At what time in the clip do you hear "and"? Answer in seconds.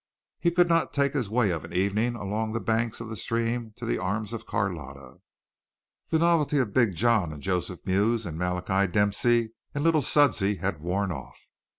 7.31-7.43, 8.25-8.35, 9.75-9.83